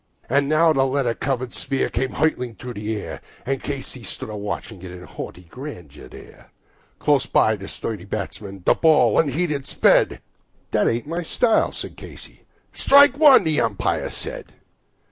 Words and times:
And 0.27 0.49
now 0.49 0.73
the 0.73 0.83
leather 0.83 1.13
covered 1.13 1.53
sphere 1.53 1.87
comes 1.91 2.15
hurtling 2.15 2.55
through 2.55 2.73
the 2.73 2.95
air, 2.97 3.21
And 3.45 3.61
Casey 3.61 4.01
stands 4.01 4.31
a 4.31 4.35
watching 4.35 4.81
it 4.81 4.89
in 4.91 5.03
haughty 5.03 5.43
grandeur 5.43 6.07
there. 6.07 6.49
Close 6.97 7.27
by 7.27 7.55
the 7.55 7.67
sturdy 7.67 8.05
batsman 8.05 8.63
the 8.65 8.73
ball 8.73 9.19
unheeded 9.19 9.67
sped 9.67 10.19
"That 10.71 10.87
ain't 10.87 11.05
my 11.05 11.21
style," 11.21 11.71
said 11.71 11.97
Casey. 11.97 12.45
"Strike 12.73 13.19
one," 13.19 13.43
the 13.43 13.61
umpire 13.61 14.09
said. 14.09 14.51